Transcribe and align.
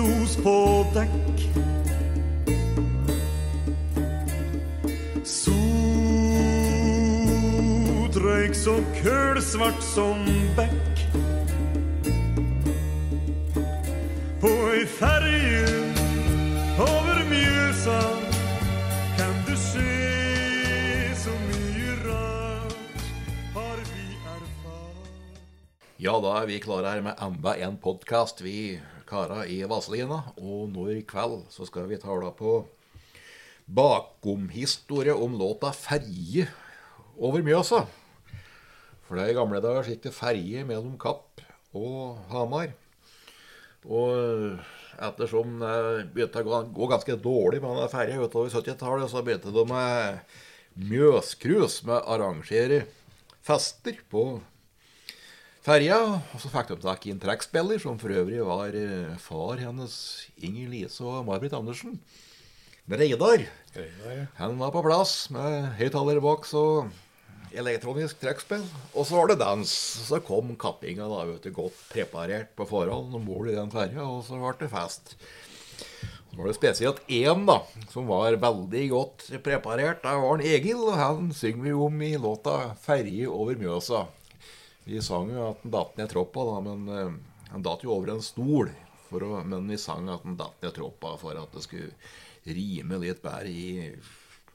Eksos 0.00 0.36
på 0.40 0.86
dekk. 0.94 1.40
Sotrøyk 8.08 8.54
så 8.56 8.78
kølsvart 9.02 9.82
som 9.84 10.24
bekk. 10.56 11.04
På 14.40 14.48
ei 14.72 14.86
ferje 14.88 15.68
over 16.80 17.20
Mjøsa 17.28 18.00
kan 19.18 19.34
du 19.44 19.52
se 19.60 19.96
så 21.20 21.34
mye 21.44 21.92
rart 22.06 23.04
har 23.52 23.76
vi 23.84 24.06
erfart. 24.16 25.36
Ja, 26.00 26.16
da 26.24 26.30
er 26.40 26.46
vi 26.48 26.56
klare 26.64 26.88
her 26.94 27.02
med 27.04 27.14
enda 27.20 27.52
en 27.68 27.76
podkast, 27.76 28.40
vi 28.40 28.80
kara 29.10 29.42
i 29.44 29.60
Vazelina. 29.68 30.22
Og 30.38 30.70
nå 30.72 30.86
i 30.94 31.02
kveld 31.02 31.48
så 31.52 31.66
skal 31.68 31.88
vi 31.90 31.98
tale 32.00 32.30
på 32.38 32.60
bakomhistorie 33.70 35.14
om 35.14 35.38
låta 35.38 35.72
'Ferje 35.72 36.48
over 37.18 37.42
Mjøsa'. 37.42 37.86
For 39.06 39.18
det 39.18 39.30
i 39.30 39.34
gamle 39.34 39.58
dager 39.62 39.88
gikk 39.90 40.04
det 40.06 40.14
ferje 40.14 40.62
mellom 40.64 40.94
Kapp 40.98 41.42
og 41.74 42.18
Hamar. 42.30 42.70
Og 43.82 44.60
ettersom 45.00 45.58
det 45.58 46.12
begynte 46.14 46.44
å 46.44 46.62
gå- 46.70 46.90
ganske 46.90 47.16
dårlig 47.18 47.60
med 47.62 47.76
den 47.76 47.88
ferja 47.90 48.20
utover 48.22 48.50
70-tallet, 48.50 49.10
så 49.10 49.24
begynte 49.24 49.50
de 49.50 49.64
med 49.66 50.20
Mjøscruise 50.76 51.82
med 51.86 51.96
å 51.98 52.14
arrangere 52.14 52.84
fester 53.42 53.98
på 54.10 54.40
ferja. 55.66 55.98
Og 56.32 56.40
så 56.42 56.50
fikk 56.52 56.72
de 56.72 56.80
tak 56.84 57.06
i 57.06 57.14
en 57.14 57.22
trekkspiller, 57.22 57.80
som 57.82 57.98
for 58.00 58.14
øvrig 58.14 58.40
var 58.46 58.74
eh, 58.76 59.14
far 59.20 59.60
hennes 59.60 59.94
Inger 60.40 60.72
Lise 60.72 61.04
og 61.04 61.24
May-Britt 61.28 61.56
Andersen. 61.56 61.98
Reidar. 62.90 63.44
Han 64.40 64.58
var 64.58 64.72
på 64.74 64.82
plass 64.82 65.28
med 65.30 65.68
høyttalerboks 65.78 66.54
og 66.58 66.90
elektronisk 67.54 68.18
trekkspill. 68.22 68.64
Og 68.94 69.06
så 69.06 69.18
var 69.18 69.30
det 69.30 69.40
dans. 69.42 69.74
Så 70.08 70.18
kom 70.26 70.56
kappinga 70.58 71.06
da, 71.10 71.22
vet 71.28 71.46
du, 71.46 71.52
godt 71.54 71.78
preparert 71.92 72.50
på 72.58 72.66
forhånd 72.70 73.14
om 73.14 73.28
bord 73.28 73.50
i 73.50 73.56
den 73.58 73.70
ferja, 73.72 74.06
og 74.06 74.24
så 74.26 74.40
ble 74.40 74.56
det 74.62 74.72
fest. 74.72 75.14
Så 76.30 76.38
var 76.38 76.46
det 76.46 76.58
spesielt 76.58 77.00
én 77.10 77.42
da, 77.46 77.58
som 77.90 78.06
var 78.10 78.38
veldig 78.42 78.84
godt 78.92 79.26
preparert. 79.42 80.02
Det 80.04 80.14
var 80.22 80.38
en 80.38 80.46
Egil, 80.46 80.82
og 80.86 80.98
han 80.98 81.34
synger 81.34 81.66
vi 81.66 81.74
om 81.74 82.02
i 82.06 82.14
låta 82.16 82.74
'Ferje 82.78 83.26
over 83.26 83.58
Mjøsa'. 83.58 84.06
Vi 84.84 85.02
sang 85.04 85.30
jo 85.32 85.50
at 85.50 85.64
han 85.64 85.74
datt 85.74 85.98
ned 85.98 86.10
troppa, 86.10 86.46
da, 86.48 86.60
men 86.64 86.88
eh, 86.94 87.12
han 87.50 87.66
datt 87.66 87.84
jo 87.84 87.92
over 87.94 88.14
en 88.14 88.24
stol. 88.24 88.72
Å, 89.10 89.42
men 89.42 89.68
vi 89.70 89.78
sang 89.80 90.08
at 90.10 90.24
han 90.26 90.38
datt 90.38 90.60
ned 90.62 90.74
troppa 90.76 91.16
for 91.20 91.38
at 91.38 91.54
det 91.56 91.64
skulle 91.66 91.90
rime 92.46 93.00
litt 93.02 93.22
bedre 93.24 93.50
i, 93.50 93.90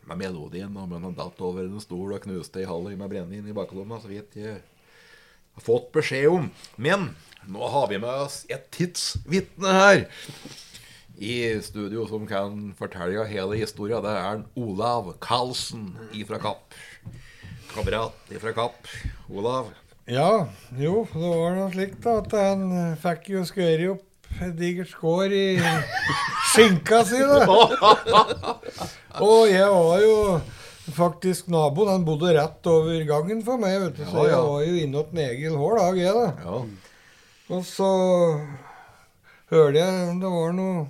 med 0.08 0.22
melodien. 0.22 0.72
Men 0.74 1.04
han 1.04 1.18
datt 1.18 1.42
over 1.44 1.68
en 1.68 1.84
stol 1.84 2.16
og 2.16 2.24
knuste 2.24 2.64
ei 2.64 2.70
halv 2.70 2.94
med 2.96 3.12
brennevin 3.12 3.52
i 3.52 3.56
baklomma, 3.56 4.00
så 4.02 4.12
vidt 4.12 4.38
jeg 4.40 4.60
har 5.56 5.66
fått 5.66 5.92
beskjed 5.96 6.30
om. 6.32 6.50
Men 6.76 7.12
nå 7.52 7.72
har 7.72 7.90
vi 7.92 8.00
med 8.02 8.26
oss 8.26 8.44
et 8.52 8.70
tidsvitne 8.74 9.76
her 9.76 10.06
i 11.16 11.62
studio 11.64 12.04
som 12.10 12.26
kan 12.28 12.74
fortelle 12.80 13.24
hele 13.30 13.60
historia. 13.60 14.02
Det 14.04 14.12
er 14.12 14.40
en 14.40 14.48
Olav 14.60 15.14
Karlsen 15.24 15.94
ifra 16.16 16.40
Kapp. 16.44 16.76
Kamerat 17.72 18.36
ifra 18.36 18.56
Kapp. 18.56 18.88
Olav. 19.30 19.72
Ja, 20.06 20.48
jo, 20.78 21.00
det 21.10 21.30
var 21.32 21.56
noe 21.58 21.72
slikt 21.74 22.04
da, 22.04 22.20
at 22.22 22.34
han 22.38 22.66
eh, 22.70 22.98
fikk 23.02 23.32
jo 23.32 23.40
skåret 23.50 23.88
opp 23.96 24.42
et 24.46 24.52
digert 24.54 24.92
skår 24.92 25.32
i 25.34 25.46
skinka 26.52 27.00
si, 27.10 27.22
da. 27.26 27.40
Og 29.26 29.48
jeg 29.50 29.66
var 29.72 30.04
jo 30.04 30.18
faktisk 30.94 31.48
naboen. 31.50 31.90
Han 31.90 32.06
bodde 32.06 32.36
rett 32.38 32.70
over 32.70 33.06
gangen 33.10 33.42
for 33.48 33.58
meg, 33.58 33.80
vet 33.82 33.98
du. 33.98 34.04
Så 34.12 34.28
jeg 34.30 34.42
var 34.46 34.66
jo 34.68 34.76
inne 34.84 35.02
hos 35.02 35.24
Egil 35.24 35.56
hver 35.58 35.82
dag, 35.82 35.98
jeg, 35.98 36.14
da. 36.20 36.60
Og 37.56 37.64
så 37.66 37.90
hørte 39.54 39.80
jeg 39.80 40.20
det 40.22 40.34
var 40.36 40.54
noe 40.58 40.86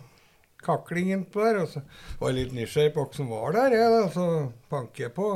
kakling 0.66 1.14
innpå 1.16 1.46
der. 1.46 1.62
Og 1.64 1.72
så 1.72 1.86
var 2.20 2.34
jeg 2.34 2.42
litt 2.42 2.58
nysgjerrig 2.58 2.96
på 2.98 3.06
hva 3.06 3.20
som 3.22 3.32
var 3.32 3.56
der, 3.56 3.78
jeg, 3.80 3.96
da. 3.96 4.04
Så 4.12 4.28
banker 4.74 5.08
jeg 5.08 5.16
på. 5.16 5.30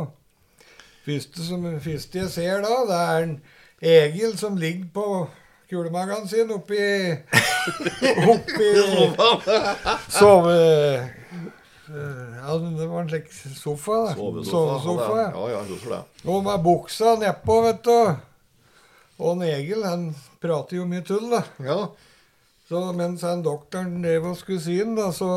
Første, 1.07 1.47
som, 1.47 1.63
første 1.79 2.22
jeg 2.25 2.34
ser 2.35 2.68
da, 2.68 2.75
det 2.89 3.00
er 3.06 3.29
en 3.29 3.39
Egil 3.81 4.38
som 4.38 4.57
ligger 4.57 4.90
på 4.94 5.28
kulemagen 5.69 6.28
sin 6.28 6.50
oppi 6.51 6.79
Oppi 8.28 8.69
sove... 10.19 10.56
eh, 10.56 11.07
Ja, 11.89 12.57
det 12.57 12.85
var 12.88 13.01
en 13.01 13.09
slik 13.09 13.29
sofa, 13.57 13.91
da. 13.91 14.13
Sovesofa, 14.45 15.16
ja. 15.22 15.29
Ja, 15.34 15.45
ja, 15.56 15.62
husker 15.69 15.89
det. 15.95 16.01
Og 16.29 16.44
med 16.45 16.62
buksa 16.63 17.16
nedpå, 17.22 17.56
vet 17.66 17.84
du. 17.85 18.16
Og 19.19 19.31
en 19.35 19.41
Egil, 19.47 19.81
han 19.85 20.03
prater 20.41 20.78
jo 20.79 20.85
mye 20.89 21.01
tull, 21.06 21.25
da. 21.34 21.41
Ja. 21.66 21.79
Så 22.69 22.84
mens 22.94 23.25
han 23.25 23.41
doktoren 23.45 24.01
drev 24.03 24.28
og 24.31 24.38
skulle 24.38 24.62
sy 24.62 24.78
den, 24.84 24.94
da, 25.00 25.09
så 25.16 25.29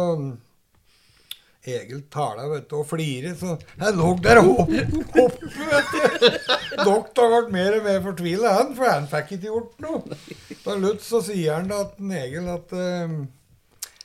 Egil 1.63 2.01
tala 2.11 2.49
vet 2.51 2.65
du, 2.71 2.79
og 2.81 2.89
flirer, 2.91 3.37
så 3.39 3.55
han 3.79 3.99
lå 3.99 4.09
der 4.25 4.41
og 4.41 4.49
hopp, 4.59 4.73
hopp, 5.15 5.45
vet 5.59 5.93
du. 5.93 6.41
Doktor 6.83 7.29
ble 7.31 7.53
mer 7.55 7.77
og 7.77 7.85
mer 7.87 8.01
fortvila, 8.03 8.57
han, 8.57 8.73
for 8.75 8.91
han 8.91 9.07
fikk 9.11 9.37
ikke 9.37 9.53
gjort 9.53 9.85
noe. 9.85 10.19
Til 10.51 10.81
slutt 10.81 11.07
så 11.07 11.21
sier 11.29 11.61
han 11.61 11.71
da 11.71 11.85
til 11.93 12.17
Egil 12.19 12.49
at 12.51 12.75
eh, 12.75 13.15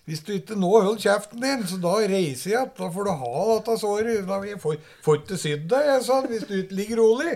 hvis 0.07 0.21
du 0.23 0.29
ikke 0.37 0.55
nå 0.55 0.69
holder 0.71 1.01
kjeften 1.03 1.41
din, 1.43 1.65
så 1.67 1.79
da 1.83 1.95
reiser 1.99 2.51
jeg 2.51 2.53
igjen. 2.53 2.69
Da 2.77 2.91
får 2.93 3.09
du 3.09 3.11
ha 3.23 3.31
dette 3.49 3.73
såret. 3.81 4.21
Da 4.29 4.37
jeg 4.47 4.59
får, 4.63 4.77
får 5.03 5.17
ikke 5.19 5.39
sydd 5.41 5.65
deg, 5.73 5.89
jeg 5.89 6.05
sa 6.05 6.19
hvis 6.23 6.45
du 6.47 6.53
ikke 6.61 6.77
ligger 6.77 7.01
rolig. 7.01 7.33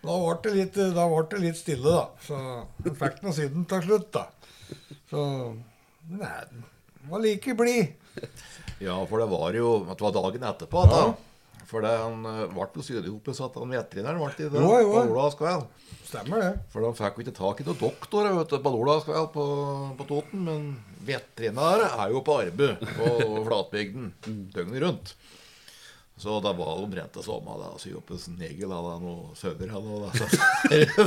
Da 0.00 0.14
ble 0.22 0.36
det 0.46 0.54
litt, 0.54 0.78
det 0.78 1.42
litt 1.42 1.58
stille, 1.58 1.98
da. 1.98 2.06
Så 2.24 2.38
han 2.38 2.96
fikk 3.02 3.20
nå 3.26 3.34
sydd 3.36 3.58
til 3.74 3.84
slutt, 3.84 4.08
da. 4.16 4.24
Så 5.10 5.26
Nei, 6.10 6.38
den 6.50 6.64
var 7.10 7.20
like 7.22 7.54
blid. 7.54 7.92
Ja, 8.80 8.96
for 9.06 9.20
det 9.22 9.28
var 9.30 9.56
jo 9.58 9.72
det 9.90 10.00
var 10.00 10.14
dagen 10.16 10.46
etterpå. 10.50 10.84
Da. 10.90 11.02
For 11.70 11.84
det, 11.84 11.90
han 12.00 12.24
eh, 12.26 12.46
ble 12.50 12.66
jo 12.80 12.82
sydd 12.82 13.06
opp 13.12 13.28
så 13.36 13.46
at 13.46 13.58
han 13.60 13.70
veterinæren 13.76 14.18
ble 14.18 14.30
i 14.32 14.48
det 14.50 14.62
Jo, 14.64 14.70
jo. 14.82 14.94
på 14.96 15.02
Olavskveld. 15.12 15.66
Stemmer 16.10 16.42
det. 16.42 16.52
For 16.72 16.82
de 16.82 16.90
fikk 16.98 17.18
jo 17.20 17.24
ikke 17.26 17.36
tak 17.36 17.60
i 17.62 17.66
noen 17.68 17.78
doktor 17.78 18.30
vet 18.34 18.50
du, 18.50 18.56
på 18.64 18.72
Olavskveld 18.80 19.28
på, 19.36 19.44
på 20.00 20.06
Toten. 20.08 20.42
Men 20.48 20.64
veterinære 21.06 21.92
er 21.94 22.14
jo 22.16 22.24
på 22.26 22.40
arbeid 22.42 22.82
på 22.96 23.12
flatbygden 23.46 24.10
døgnet 24.56 24.82
rundt. 24.86 25.14
Så 26.20 26.36
det 26.44 26.50
var 26.58 26.80
omtrent 26.82 27.14
det 27.16 27.22
samme 27.24 27.54
da, 27.56 27.70
så 27.80 27.88
Joppes 27.94 28.26
Negel 28.36 28.72
hadde 28.74 28.96
noe 29.00 29.34
sønner 29.38 29.70
han 29.72 29.86
og 29.88 30.02
da. 30.04 30.10
Så 30.12 30.26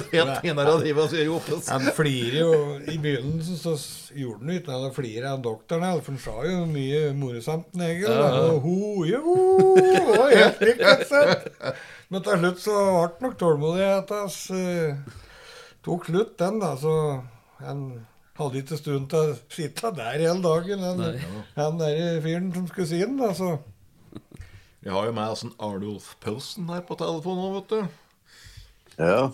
helt 0.10 0.48
inne 0.50 0.63
og 0.71 0.80
drive 0.81 1.04
og 1.04 1.12
sy 1.12 1.25
opp 1.30 1.50
en 1.54 1.62
Han 1.68 1.89
flirer 1.94 2.38
jo 2.39 2.56
I 2.89 2.95
begynnelsen 2.98 3.60
så 3.62 3.74
gjorde 4.18 4.42
han 4.42 4.56
ikke 4.56 4.71
noe. 4.71 4.80
Da 4.88 4.94
flirer 4.95 5.27
han 5.30 5.44
doktoren 5.45 6.01
for 6.01 6.15
han 6.15 6.21
sa 6.24 6.38
jo 6.50 6.63
mye 6.71 7.04
morsomt, 7.18 7.69
Negel. 7.77 8.10
Ja, 8.10 8.24
ja. 8.25 8.48
Og 8.56 8.65
ho, 8.65 9.04
jo, 9.06 9.36
det 9.77 10.39
helt 10.39 10.63
likt. 10.65 11.83
Men 12.10 12.25
til 12.25 12.42
slutt 12.42 12.63
så 12.63 12.80
ble 12.80 13.27
nok 13.27 13.38
tålmodigheten 13.42 14.24
hans 14.24 14.39
eh, 14.54 15.13
tok 15.86 16.10
slutt, 16.10 16.33
den, 16.42 16.57
da. 16.63 16.74
Så 16.80 16.95
han 17.62 17.86
hadde 18.39 18.63
ikke 18.63 18.80
stund 18.81 19.12
til 19.13 19.30
å 19.30 19.38
sitte 19.54 19.94
der 19.94 20.18
hele 20.18 20.42
dagen, 20.42 20.81
han, 20.81 21.21
han 21.54 21.77
der 21.81 22.18
fyren 22.25 22.50
som 22.56 22.65
skulle 22.71 22.89
si 22.89 23.01
den, 23.04 23.19
da. 23.21 23.30
Så 23.38 23.54
Vi 24.83 24.91
har 24.91 25.07
jo 25.07 25.15
med 25.15 25.31
oss 25.31 25.45
en 25.47 25.53
Arnulf 25.63 26.13
Pausen 26.24 26.68
her 26.68 26.81
på 26.83 26.97
telefonen 27.00 27.39
nå, 27.39 27.51
vet 27.56 27.69
du. 27.71 28.00
Ja, 29.00 29.31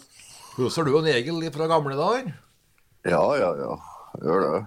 Husker 0.59 0.85
du 0.85 0.91
en 0.99 1.07
Egil 1.09 1.41
fra 1.55 1.69
gamle 1.71 1.95
dager? 1.97 2.33
ja, 3.07 3.23
ja. 3.39 3.49
ja. 3.57 3.73
Gjør 4.19 4.45
det. 4.45 4.59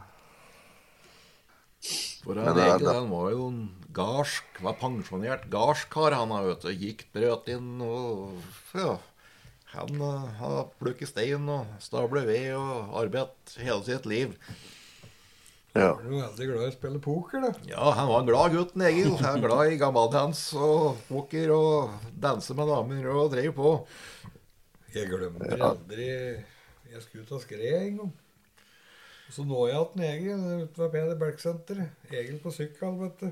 For 2.22 2.38
Men 2.38 2.52
en 2.52 2.58
det 2.58 2.66
er 2.70 2.94
han 2.94 3.10
var 3.10 3.30
jo 3.34 3.46
en 3.50 3.62
garsk, 3.92 4.60
var 4.62 4.78
pensjonert 4.80 5.48
gardskar, 5.52 6.14
han 6.16 6.32
vet 6.46 6.64
du. 6.64 6.70
Gikk 6.72 7.06
brøt 7.14 7.50
inn 7.52 7.82
og 7.84 8.38
ja. 8.78 8.96
Han 9.72 10.02
uh, 10.02 10.28
har 10.36 10.70
plukket 10.80 11.08
stein 11.08 11.48
og 11.48 11.68
stablet 11.80 12.26
ved 12.28 12.52
og 12.58 12.92
arbeidet 13.02 13.54
hele 13.56 13.80
sitt 13.86 14.08
liv. 14.08 14.34
Ja. 15.72 15.94
er 15.96 16.04
du 16.04 16.16
veldig 16.18 16.46
glad 16.50 16.64
i 16.66 16.68
å 16.68 16.74
spille 16.74 16.98
poker, 17.00 17.44
da. 17.46 17.52
Ja, 17.70 17.92
han 17.96 18.08
var 18.10 18.20
en 18.20 18.28
glad 18.28 18.52
gutten, 18.52 18.82
Egil. 18.84 19.14
Han 19.22 19.38
var 19.40 19.44
glad 19.46 19.72
i 19.72 19.78
gammaldans 19.80 20.42
og 20.58 20.98
poker 21.08 21.52
og 21.56 22.10
danse 22.20 22.56
med 22.58 22.68
damer 22.68 23.06
og 23.14 23.30
drev 23.32 23.54
på. 23.56 23.76
Jeg 24.92 25.08
glemmer 25.08 25.62
aldri 25.64 26.10
Jeg 26.92 27.00
skulle 27.00 27.24
ut 27.24 27.32
og 27.32 27.40
skred 27.40 27.78
en 27.78 28.02
gang. 28.02 28.12
Så 29.32 29.46
nå 29.48 29.62
jeg 29.70 29.78
igjen 29.78 30.04
Egil 30.10 30.42
ute 30.66 30.82
ved 30.82 30.92
Peder 30.92 31.16
Belk-senteret. 31.22 32.04
Egil 32.12 32.36
på 32.42 32.52
sykkel, 32.52 32.98
vet 33.00 33.22
du. 33.22 33.30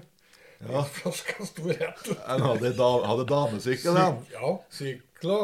Ja. 0.64 0.80
Flaska 0.96 1.44
sto 1.48 1.68
rett. 1.68 2.08
Han 2.24 2.44
hadde, 2.44 2.72
da, 2.76 2.88
hadde 3.04 3.26
damesykkel, 3.28 3.96
han. 3.96 4.22
Ja, 4.32 4.54
sykla. 4.72 5.38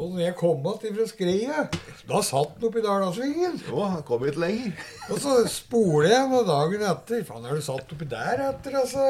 Og 0.00 0.14
når 0.14 0.22
jeg 0.24 0.34
kom 0.40 0.62
igjen 0.64 0.94
fra 0.96 1.04
skredet, 1.10 1.80
da 2.08 2.20
satt 2.24 2.54
han 2.56 2.64
oppi 2.64 2.80
Dalasvingen. 2.80 3.58
Jo, 3.68 3.82
han 3.84 4.00
kom 4.08 4.22
ikke 4.24 4.40
lenger. 4.40 4.86
Og 5.12 5.18
så 5.20 5.34
spoler 5.52 6.14
jeg 6.14 6.30
noen 6.30 6.48
dagen 6.48 6.84
etter. 6.88 7.26
Faen, 7.28 7.44
er 7.44 7.60
du 7.60 7.64
satt 7.66 7.92
oppi 7.92 8.08
der 8.08 8.40
etter, 8.46 8.78
altså? 8.80 9.04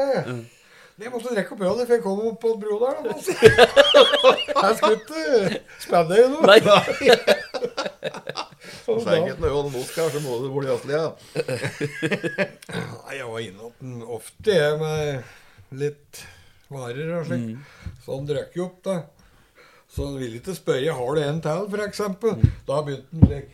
Jeg 0.99 1.09
måtte 1.09 1.31
drikke 1.33 1.55
opp 1.55 1.63
ølet, 1.65 1.87
for 1.87 1.95
jeg 1.95 2.03
kom 2.03 2.19
opp 2.27 2.35
på 2.43 2.51
Brodalen. 2.61 3.07
Altså. 3.15 3.31
Jeg 3.33 4.75
skulle 4.77 4.99
ikke 4.99 5.61
spenne 5.81 6.19
i 6.19 6.27
noe. 6.29 6.43
Nei. 6.51 6.59
Og 8.91 8.99
Så 8.99 9.15
enkelt 9.15 9.39
når 9.39 9.55
Jon 9.55 9.71
Moskva, 9.73 10.05
så 10.11 10.19
må 10.27 10.35
du 10.43 10.51
bli 10.51 10.67
i 10.67 10.93
ja. 10.93 11.07
Nei, 13.07 13.17
jeg 13.21 13.31
var 13.31 13.39
innom 13.47 13.73
den 13.79 14.03
ofte, 14.03 14.51
jeg, 14.51 14.77
med 14.83 15.79
litt 15.79 16.25
varer 16.73 17.17
og 17.21 17.27
slik. 17.31 17.53
Så 18.03 18.17
han 18.17 18.27
drakk 18.27 18.59
jo 18.59 18.67
opp, 18.67 18.81
da. 18.83 18.99
Så 19.93 20.07
han 20.07 20.15
ville 20.17 20.39
ikke 20.39 20.55
spørre 20.57 20.93
har 20.97 21.15
du 21.15 21.21
en 21.21 21.41
til, 21.45 21.67
for 21.69 21.83
eksempel. 21.85 22.39
Da 22.67 22.79
begynte 22.85 23.13
han 23.13 23.27
slik. 23.29 23.51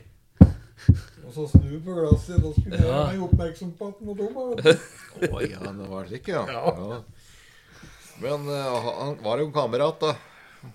Og 1.27 1.33
så 1.35 1.43
snu 1.51 1.73
på 1.85 1.95
glasset. 1.97 2.39
Da 2.41 2.51
skulle 2.55 2.77
jeg 2.79 2.85
Ja. 2.87 3.01
være 3.09 3.25
oppmerksom 3.27 3.73
på 3.77 3.89
at 3.91 3.99
han 3.99 4.07
var 4.07 4.15
dum. 4.21 4.37
Å. 4.39 4.45
Ja, 5.51 5.59
det 5.75 5.89
var 5.91 6.07
slik, 6.07 6.29
ja. 6.31 6.45
Ja. 6.47 7.01
Men 8.23 8.47
uh, 8.47 8.87
han 9.01 9.17
var 9.23 9.39
jo 9.43 9.49
en 9.49 9.53
kamerat, 9.55 9.99
da. 9.99 10.13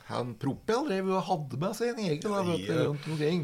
Han 0.09 0.35
Propel 0.41 0.87
drev 0.89 1.09
og 1.13 1.25
hadde 1.31 1.59
med 1.61 1.75
seg 1.77 1.91
en 1.95 2.05
egen 2.07 2.23
da, 2.33 2.43
vet 2.47 2.69
du, 2.69 2.77
rundt 2.87 3.09
omkring. 3.13 3.43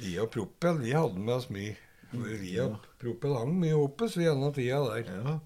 Vi 0.00 0.16
og 0.20 0.28
Propel 0.34 0.80
vi 0.82 0.92
hadde 0.96 1.20
med 1.20 1.34
oss 1.36 1.46
mye. 1.52 1.76
Vi 2.12 2.56
og 2.64 2.76
Propel 3.00 3.36
hang 3.36 3.54
mye 3.60 3.76
oppe, 3.76 4.08
så 4.08 4.20
vi 4.20 4.28
denne 4.28 4.50
tida 4.56 4.80
der. 4.88 5.08
Ja. 5.12 5.38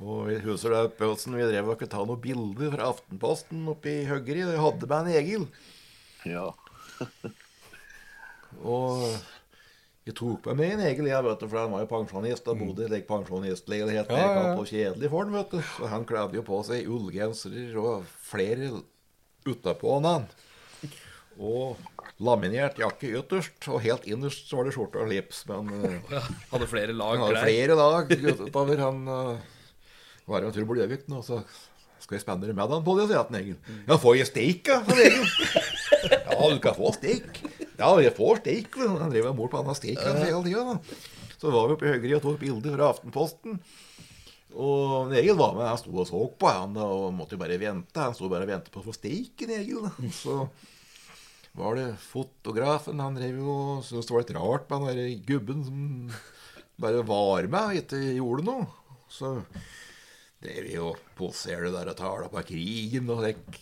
Og 0.00 0.28
vi 0.30 0.38
husker 0.44 0.72
det, 0.74 0.84
Pølsen, 1.00 1.34
vi 1.36 1.48
drev 1.50 1.68
og 1.72 1.80
kunne 1.80 1.92
ta 1.92 2.04
noen 2.06 2.22
bilder 2.22 2.70
fra 2.76 2.88
Aftenposten 2.94 3.66
oppe 3.72 3.90
i 3.90 4.06
Høgri. 4.08 4.44
Vi 4.48 4.62
hadde 4.62 4.88
med 4.88 5.10
en 5.10 5.12
Egil. 5.18 5.46
Ja. 6.28 6.46
Og 8.66 9.04
jeg 10.08 10.16
tok 10.18 10.46
med 10.50 10.58
meg 10.58 10.72
en 10.74 10.82
Egil, 10.88 11.08
jeg, 11.10 11.24
vet 11.26 11.42
du, 11.42 11.46
for 11.46 11.60
han 11.60 11.74
var 11.74 11.84
jo 11.84 11.90
pensjonist 11.90 12.48
og 12.50 12.58
bodde 12.60 12.86
i 12.86 12.90
like 12.90 13.06
pensjonistleilighet. 13.08 14.10
Ja, 14.10 14.24
ja, 14.24 14.46
ja. 14.56 14.64
kjedelig 14.66 15.10
for 15.12 15.24
han, 15.26 15.34
vet 15.36 15.52
du. 15.54 15.60
Så 15.76 15.90
han 15.92 16.06
kledde 16.08 16.40
jo 16.40 16.44
på 16.46 16.60
seg 16.66 16.88
ullgensere 16.90 17.68
og 17.80 18.08
flere 18.30 18.72
utapå 19.46 19.98
han. 20.06 20.26
Og 21.40 21.78
laminert 22.20 22.80
jakke 22.80 23.12
ytterst, 23.20 23.62
og 23.70 23.80
helt 23.84 24.04
innerst 24.10 24.50
så 24.50 24.58
var 24.58 24.68
det 24.68 24.74
skjorte 24.76 25.00
og 25.00 25.08
slips. 25.08 25.44
Men 25.48 25.70
Ja, 26.10 26.24
hadde 26.52 26.68
flere 26.68 26.96
lag 26.96 27.14
han 27.16 27.24
hadde 27.28 27.38
klær. 27.38 27.46
flere 27.48 27.78
lag 27.78 28.12
utover. 28.42 28.82
Han 28.88 29.00
uh, 29.08 29.48
var 30.30 30.46
en 30.46 30.54
tur 30.54 30.66
på 30.68 30.78
Gjøvik 30.78 31.06
nå, 31.10 31.20
så 31.26 31.40
skal 32.00 32.16
jeg 32.16 32.24
spenne 32.24 32.54
med 32.56 32.72
han 32.72 32.84
på 32.86 32.94
det, 32.96 33.08
sier 33.10 33.20
han 33.20 33.36
Egil. 33.36 33.58
Ja, 33.88 33.98
får 34.00 34.16
jeg 34.20 34.30
steik, 34.30 34.62
da? 34.70 34.80
sa. 34.88 36.00
Ja, 36.10 36.38
du 36.48 36.58
kan 36.64 36.76
få 36.78 36.94
steik. 36.96 37.42
Ja, 37.76 37.90
jeg 38.00 38.14
får 38.16 38.40
steik. 38.40 38.78
Han 38.80 39.12
drev 39.12 39.28
og 39.30 39.36
mor 39.38 39.50
på 39.52 39.60
annen 39.60 39.76
steik 39.76 40.00
hele 40.00 40.40
tida. 40.46 40.78
Så 41.40 41.52
var 41.52 41.68
vi 41.68 41.76
oppe 41.76 41.86
i 41.88 41.92
Høgri 41.94 42.16
og 42.16 42.24
tok 42.24 42.40
bilder 42.40 42.74
fra 42.76 42.88
Aftenposten. 42.94 43.60
Og 44.60 45.12
Egil 45.14 45.36
var 45.38 45.54
med, 45.54 45.68
han 45.68 45.78
sto 45.78 45.92
og 45.94 46.08
så 46.08 46.20
på, 46.40 46.48
han 46.50 46.74
da, 46.74 46.84
og 46.88 47.12
måtte 47.14 47.36
jo 47.36 47.42
bare 47.42 47.60
vente. 47.60 48.00
Han 48.02 48.16
sto 48.16 48.28
bare 48.32 48.48
og 48.48 48.50
ventet 48.50 48.72
på 48.74 48.82
å 48.82 48.86
få 48.88 48.96
steiken, 48.96 49.52
Egil. 49.60 49.86
da. 49.86 50.10
Så 50.16 50.40
var 51.58 51.76
det 51.78 51.86
fotografen. 52.02 53.00
Han 53.02 53.16
drev 53.18 53.40
jo 53.42 53.54
og 53.54 53.84
syntes 53.86 54.08
det 54.08 54.16
var 54.16 54.24
litt 54.24 54.34
rart 54.36 54.68
med 54.70 54.76
han 54.78 54.90
derre 54.90 55.14
gubben 55.28 55.64
som 55.66 55.84
bare 56.80 57.04
var 57.06 57.48
med 57.50 57.60
og 57.74 57.80
ikke 57.82 58.02
gjorde 58.16 58.46
noe. 58.46 58.68
Så 59.10 59.34
drev 60.40 60.84
og 60.90 60.96
poserte 61.18 61.70
der 61.74 61.90
og 61.92 61.96
tala 61.98 62.28
på 62.32 62.42
krigen 62.48 63.10
og 63.12 63.20
slik. 63.22 63.60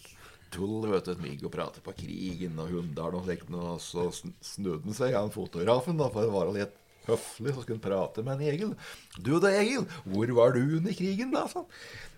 Tull, 0.54 0.86
vet 0.88 1.04
du. 1.04 1.14
Migg 1.20 1.42
og 1.44 1.52
prate 1.52 1.80
på 1.84 1.92
krigen 1.98 2.58
og 2.62 2.70
Hunndalen 2.72 3.19
og 3.20 3.25
slikt. 3.26 3.50
Og 3.52 3.80
så 3.84 4.08
snudde 4.14 4.84
han 4.86 4.96
seg, 4.96 5.16
han 5.19 5.34
fotografen, 5.34 5.98
da, 6.00 6.06
for 6.14 6.25
å 6.25 6.36
være 6.38 6.54
litt 6.62 6.75
høflig, 7.08 7.52
så 7.52 7.60
skulle 7.64 7.78
han 7.78 7.84
prate 7.84 8.22
med 8.25 8.32
en 8.36 8.48
Egil. 8.52 8.72
Du 9.20 9.34
da, 9.42 9.48
Egil, 9.60 9.84
hvor 10.08 10.28
var 10.38 10.48
du 10.56 10.62
under 10.78 10.92
krigen 10.96 11.30
da? 11.34 11.42
sa 11.50 11.62
han. 11.62 11.69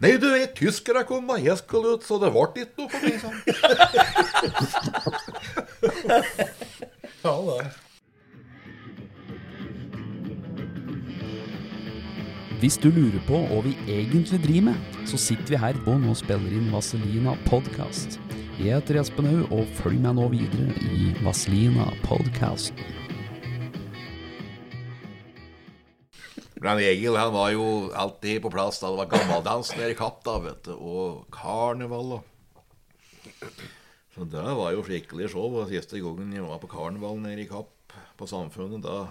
Nei, 0.02 0.14
du 0.22 0.28
vet, 0.30 0.54
tyskerne 0.58 1.02
kom 1.08 1.26
da 1.30 1.36
jeg 1.42 1.58
skulle 1.62 1.96
ut, 1.96 2.06
så 2.06 2.14
det 2.22 2.30
ble 2.34 2.46
ikke 2.64 2.78
noe 2.78 2.90
for 2.94 3.00
meg, 3.06 3.16
sa 3.20 3.28
han. 3.30 3.40
Ja, 7.20 7.34
da. 7.44 7.56
Hvis 12.60 12.76
du 12.76 12.90
lurer 12.92 13.22
på 13.24 13.38
hva 13.48 13.62
vi 13.64 13.70
egentlig 13.88 14.36
driver 14.42 14.64
med, 14.66 14.96
så 15.08 15.16
sitter 15.16 15.54
vi 15.54 15.58
her 15.62 15.78
og 15.88 16.02
nå 16.02 16.12
spiller 16.18 16.52
inn 16.52 16.66
Vaselina 16.68 17.32
podcast. 17.46 18.18
Jeg 18.58 18.74
heter 18.74 18.98
Espen 19.00 19.24
Haug, 19.30 19.54
og 19.56 19.70
følg 19.78 19.96
meg 20.04 20.18
nå 20.18 20.26
videre 20.28 20.74
i 20.84 21.14
Vaselina 21.24 21.86
podcast. 22.04 22.76
Men 26.60 26.82
Egil 26.84 27.16
han 27.16 27.32
var 27.32 27.54
jo 27.54 27.64
alltid 27.96 28.44
på 28.44 28.52
plass 28.52 28.82
da 28.84 28.92
det 28.92 29.00
var 29.06 29.10
gammaldans 29.16 29.72
nede 29.78 29.94
i 29.94 29.98
Kapp, 30.02 30.20
da, 30.28 30.36
vet 30.44 30.60
du, 30.68 30.76
og 30.76 31.24
karneval 31.32 32.18
og 32.18 33.56
Så 34.12 34.28
det 34.28 34.44
var 34.60 34.76
jo 34.76 34.84
skikkelig 34.84 35.32
show. 35.32 35.48
Og 35.62 35.72
siste 35.72 36.04
gangen 36.04 36.36
jeg 36.36 36.44
var 36.44 36.60
på 36.60 36.68
karneval 36.76 37.24
nede 37.24 37.48
i 37.48 37.48
Kapp, 37.48 37.96
på 38.20 38.28
Samfunnet, 38.28 38.84
da 38.84 39.06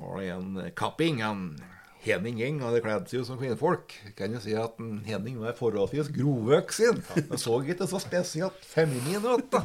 var 0.00 0.20
det 0.22 0.32
en 0.32 0.70
kapping. 0.72 1.20
Han 1.20 1.50
Henning 2.04 2.40
Eng 2.44 2.58
hadde 2.60 2.82
kledd 2.84 3.06
seg 3.08 3.22
ut 3.22 3.28
som 3.30 3.38
kvinnfolk. 3.40 3.94
Kan 4.18 4.34
jo 4.36 4.40
si 4.42 4.52
at 4.58 4.76
en 4.82 4.98
Henning 5.06 5.38
var 5.40 5.56
forholdsvis 5.56 6.10
grovvoksen. 6.12 7.00
Han 7.14 7.40
så 7.40 7.60
ikke 7.62 7.88
så 7.88 8.00
spesielt 8.02 8.66
feminin 8.68 9.24
ut, 9.24 9.46
da. 9.52 9.62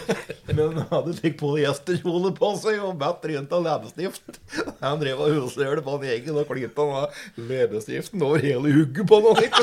Men 0.54 0.78
han 0.78 0.86
hadde 0.92 1.16
slik 1.18 1.38
polyesterkjole 1.40 2.30
på 2.38 2.52
seg 2.62 2.78
og 2.86 2.98
bedt 3.00 3.26
rundt 3.32 3.56
av 3.58 3.66
leppestift. 3.66 4.38
Han 4.78 5.02
drev 5.02 5.24
og 5.26 5.34
husrørte 5.40 5.82
på 5.86 5.96
en 5.98 6.06
egen 6.14 6.38
og 6.38 6.54
av 6.94 7.24
leppestiften 7.50 8.22
over 8.22 8.44
hele 8.44 8.76
hugget 8.76 9.10
på 9.10 9.22
noe. 9.26 9.50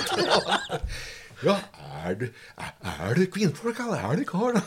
Ja, 1.46 1.54
er 2.02 2.16
det, 2.18 2.32
er 2.58 3.14
det 3.14 3.28
kvinnfolk, 3.30 3.78
eller 3.84 4.02
er 4.10 4.16
det 4.18 4.24
kar? 4.26 4.58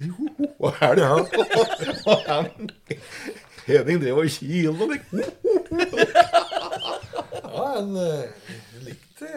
Jo, 0.00 0.70
er 0.80 0.94
det 0.96 1.04
han? 1.04 2.70
Han, 3.68 3.76
Henning 3.76 4.00
drev 4.02 4.18
og 4.22 4.32
kilte 4.32 4.88
Ja, 7.48 7.64
han 7.76 7.92
likte 8.84 9.08
likte 9.18 9.28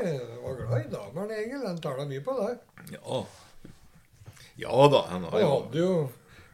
Var 0.43 0.55
glad 0.55 0.85
i 0.85 0.89
damene, 0.91 1.37
Egil. 1.41 1.65
Han 1.65 1.79
tala 1.81 2.05
mye 2.05 2.21
på 2.23 2.35
det. 2.39 2.55
Ja. 2.95 3.21
Ja 4.61 4.87
da, 4.91 5.01
han 5.09 5.23
har 5.31 5.39
jo 5.41 5.47
hadde 5.55 5.79
jo 5.79 5.93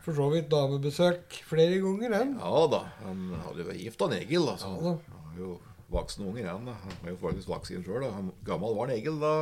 for 0.06 0.16
så 0.16 0.30
vidt 0.32 0.48
damebesøk 0.48 1.42
flere 1.50 1.82
ganger, 1.84 2.14
han. 2.16 2.30
Ja 2.40 2.68
da, 2.72 2.80
han 3.04 3.26
hadde 3.44 3.60
jo 3.60 3.68
vært 3.68 3.82
gift 3.82 4.02
en 4.06 4.16
Egil. 4.16 4.48
Altså. 4.48 4.70
Ja 4.72 4.84
da. 4.86 4.94
Han 5.12 5.26
var 5.26 5.42
jo 5.42 5.50
voksen 5.92 6.28
unger, 6.30 6.48
han. 6.48 6.70
da. 6.70 6.78
Han 6.86 7.02
var 7.02 7.12
jo 7.12 7.18
faktisk 7.26 7.52
voksen 7.52 7.84
sjøl. 7.84 8.08
Gammel 8.48 8.78
var 8.78 8.88
han 8.88 8.96
Egil 8.96 9.20
da. 9.20 9.34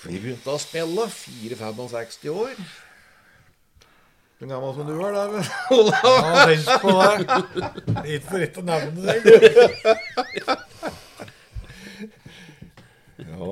Vi 0.00 0.16
begynte 0.16 0.50
å 0.50 0.58
spille 0.58 1.06
4-65 1.12 2.30
år. 2.32 2.56
Så 4.40 4.46
gammel 4.48 4.70
som 4.72 4.86
du 4.88 4.94
er, 5.04 5.12
da. 5.12 5.42
Olav. 5.76 6.06
Ja, 6.24 6.44
tenk 6.48 6.64
på 6.80 6.92
det. 6.96 7.18
Ikke 8.08 8.24
for 8.30 8.44
ikke 8.46 8.62
å 8.62 8.64
nevne 8.64 9.00
det. 9.04 9.16
Ja. 13.20 13.50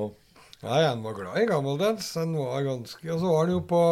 Nei, 0.62 0.78
han 0.86 1.04
var 1.04 1.18
glad 1.18 1.36
i 1.42 1.44
gammeldans. 1.50 2.08
Han 2.16 2.32
var 2.40 2.64
ganske 2.64 3.04
Og 3.12 3.20
så 3.20 3.34
var 3.34 3.44
han 3.44 3.52
jo 3.52 3.60
på 3.68 3.82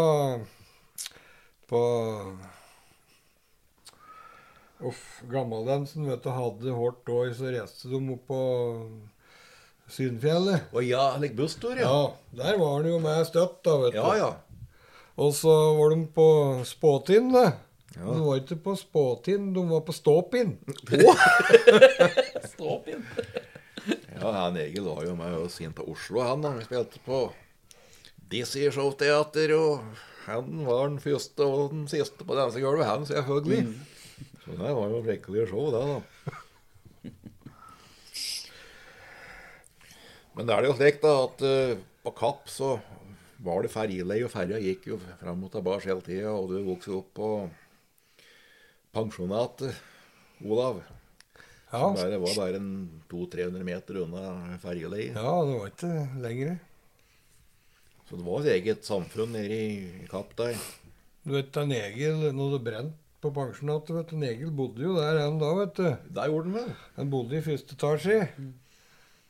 På 1.69 1.83
Uff, 4.87 5.05
gammeldansen, 5.29 6.09
vet 6.09 6.25
du, 6.25 6.33
hadde 6.33 6.73
hardt 6.81 7.12
år, 7.12 7.31
så 7.37 7.53
reiste 7.53 7.93
de 7.93 8.00
opp 8.12 8.26
på 8.29 8.41
Synfjellet. 9.88 10.73
Å 10.73 10.83
ja, 10.85 11.05
like 11.21 11.37
busstur, 11.38 11.76
ja. 11.79 11.87
Ja, 11.87 12.03
der 12.41 12.59
var 12.61 12.75
han 12.81 12.88
jo 12.91 12.99
med 13.00 13.23
støtt, 13.29 13.61
da, 13.65 13.76
vet 13.85 13.95
du. 13.95 14.00
Ja, 14.00 14.17
ja. 14.19 14.31
Og 15.16 15.32
så 15.35 15.52
var 15.78 15.94
de 15.94 16.02
på 16.12 16.28
Spåtind, 16.68 17.32
da. 17.32 17.46
Ja. 17.96 18.04
De 18.04 18.20
var 18.20 18.40
ikke 18.42 18.58
på 18.61 18.75
Spåtind, 18.76 19.54
de 19.56 19.62
var 19.70 19.80
på 19.87 19.94
Ståpinn. 19.96 20.58
Stopp 22.52 22.88
inn. 22.92 23.04
Ja, 24.16 24.32
han 24.42 24.58
Egil 24.61 24.85
var 24.85 25.06
jo 25.06 25.14
med 25.16 25.38
oss 25.38 25.56
inn 25.64 25.73
på 25.76 25.87
Oslo, 25.88 26.20
han 26.26 26.44
da. 26.44 26.52
Vi 26.58 26.66
spilte 26.66 27.00
på 27.06 27.23
Dizzie 28.28 28.73
Showteater, 28.75 29.54
og 29.56 29.87
han 30.26 30.66
var 30.66 30.90
den 30.90 31.00
første 31.00 31.46
og 31.46 31.73
den 31.73 31.87
siste 31.88 32.26
på 32.26 32.37
dansegulvet, 32.37 32.88
han, 32.88 33.06
selvfølgelig. 33.08 33.62
Så 34.44 34.58
det 34.58 34.75
var 34.76 34.92
jo 34.92 35.00
skikkelig 35.06 35.46
show, 35.49 35.70
det, 35.73 35.85
da. 35.87 35.99
Men 40.37 40.44
det 40.44 40.52
er 40.52 40.61
det 40.61 40.68
jo 40.68 40.76
slik, 40.76 41.00
da, 41.00 41.12
at 41.25 41.46
uh, 41.46 41.85
på 42.04 42.12
Kapp 42.18 42.52
så 42.52 42.76
var 43.45 43.62
det 43.62 43.71
ferjeleie, 43.73 44.25
og 44.26 44.33
ferja 44.33 44.59
gikk 44.62 44.87
jo 44.93 44.99
fram 45.21 45.45
og 45.45 45.52
tilbake 45.52 45.88
hele 45.90 46.05
tida, 46.07 46.33
og 46.33 46.50
du 46.52 46.61
vokste 46.66 46.95
opp 46.97 47.11
på 47.16 47.31
pensjonatet, 48.97 49.75
Olav. 50.45 50.83
Ja, 51.73 51.81
Som 51.83 51.97
bare, 51.99 52.19
var 52.23 52.37
bare 52.38 52.61
en 52.61 52.71
200-300 53.11 53.64
meter 53.66 53.99
unna 54.05 54.57
ferjeleie. 54.62 55.12
ja, 55.12 55.33
det 55.45 55.57
var 55.59 55.73
ikke 55.73 55.95
lenger. 56.23 56.59
Så 58.07 58.16
det 58.21 58.25
var 58.26 58.45
et 58.45 58.52
eget 58.55 58.85
samfunn 58.87 59.33
nede 59.35 59.57
i 59.57 60.07
Kapp 60.11 60.37
der. 60.38 60.55
Du 61.26 61.33
vet, 61.35 61.57
en 61.59 61.73
Egil, 61.75 62.21
når 62.37 62.52
det 62.55 62.61
brant 62.69 62.93
på 63.21 63.33
pensjonatet, 63.35 63.90
vet 63.97 64.12
du, 64.12 64.14
en 64.16 64.28
Egil 64.28 64.52
bodde 64.55 64.85
jo 64.85 64.93
der 64.95 65.19
han 65.25 65.40
da, 65.43 65.49
vet 65.59 65.75
du. 65.75 65.88
Der 66.14 66.31
gjorde 66.31 66.47
den 66.47 66.55
vel. 66.61 66.71
Han 67.00 67.11
bodde 67.11 67.35
i 67.40 67.43
første 67.43 67.75
etasje. 67.75 68.21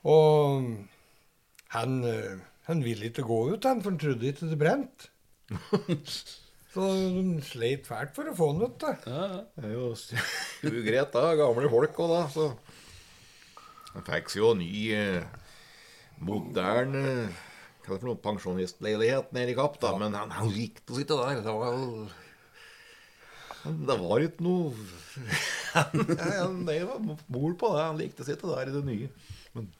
Og 0.04 0.66
han, 1.72 1.96
eh, 2.04 2.36
han 2.66 2.82
ville 2.84 3.10
ikke 3.10 3.26
gå 3.26 3.40
ut, 3.52 3.68
han, 3.68 3.82
for 3.82 3.94
han 3.94 4.00
trodde 4.02 4.28
ikke 4.30 4.50
det 4.50 4.58
brent. 4.60 5.08
Så 6.76 6.86
de 6.92 7.40
sleit 7.46 7.86
fælt 7.88 8.12
for 8.16 8.28
å 8.28 8.34
få 8.36 8.50
han 8.52 8.64
ut, 8.66 8.76
da. 8.82 8.92
Ja, 9.06 9.26
ja. 9.32 9.40
Det 9.56 9.70
er 9.70 9.74
jo 9.76 10.80
ugreit, 10.82 11.12
da. 11.16 11.30
Gamle 11.38 11.72
folk 11.72 12.00
òg, 12.04 12.12
da. 12.12 12.22
Så 12.34 12.50
han 13.94 14.04
fikk 14.10 14.32
seg 14.34 14.42
jo 14.42 14.52
ny, 14.58 14.72
eh, 14.92 15.44
moderne 16.20 17.06
hva 17.86 17.94
er 17.94 18.00
det 18.00 18.02
for 18.02 18.08
noe, 18.10 18.18
pensjonistleilighet 18.18 19.28
nede 19.36 19.52
i 19.52 19.56
Kapp, 19.56 19.76
da. 19.82 19.92
Men 20.00 20.14
han, 20.18 20.32
han 20.34 20.48
likte 20.50 20.90
å 20.90 20.98
sitte 20.98 21.18
der. 21.20 21.38
Det 21.44 21.54
var 21.54 21.76
Det 23.86 23.96
var 24.00 24.24
ikke 24.26 24.46
noe 24.46 24.72
han, 25.76 26.02
han, 26.18 26.64
var 26.66 26.98
mor 27.06 27.54
på 27.58 27.70
det. 27.76 27.84
Han 27.84 28.00
likte 28.00 28.24
å 28.24 28.28
sitte 28.28 28.50
der 28.50 28.72
i 28.72 28.74
det 28.74 28.82
nye. 28.88 29.10
Men 29.54 29.70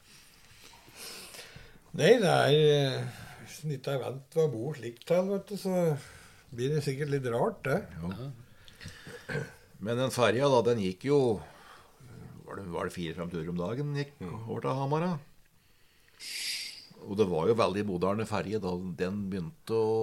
Nei, 1.97 2.13
det 2.21 2.29
er 2.29 2.55
eh, 2.55 3.21
Hvis 3.41 3.61
en 3.65 3.73
ikke 3.73 3.95
er 3.95 4.01
vant 4.03 4.25
til 4.33 4.43
å 4.43 4.49
bo 4.53 4.73
slik 4.77 4.99
til, 5.07 5.31
vet 5.31 5.49
du, 5.49 5.55
så 5.57 5.71
blir 6.53 6.75
det 6.75 6.83
sikkert 6.85 7.09
litt 7.09 7.29
rart, 7.33 7.63
det. 7.65 7.79
Ja. 7.97 9.39
Men 9.83 9.99
den 9.99 10.13
ferja, 10.13 10.49
da, 10.51 10.61
den 10.69 10.81
gikk 10.81 11.07
jo 11.09 11.17
Var 12.45 12.59
det, 12.59 12.67
var 12.73 12.87
det 12.87 12.95
fire-fem 12.95 13.31
turer 13.33 13.49
om 13.51 13.59
dagen 13.59 13.91
den 13.91 14.03
gikk 14.03 14.13
over 14.27 14.61
til 14.63 14.77
Hamar? 14.77 15.07
Og 17.07 17.17
det 17.17 17.27
var 17.29 17.49
jo 17.49 17.57
veldig 17.57 17.83
moderne 17.87 18.25
ferje 18.29 18.59
da 18.61 18.71
den 18.99 19.19
begynte 19.31 19.75
å 19.77 19.97